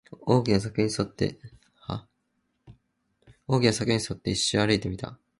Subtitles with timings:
[0.21, 1.37] 大きな柵に沿って、
[4.31, 5.19] 一周歩いてみた